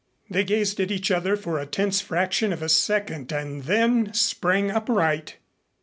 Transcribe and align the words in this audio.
They 0.31 0.43
gazed 0.43 0.79
at 0.79 0.89
each 0.89 1.11
other 1.11 1.37
for 1.37 1.59
a 1.59 1.67
tense 1.67 2.01
fraction 2.01 2.51
of 2.51 2.63
a 2.63 2.69
second 2.69 3.31
and 3.31 3.65
then 3.65 4.15
sprang 4.15 4.71
upright. 4.71 5.35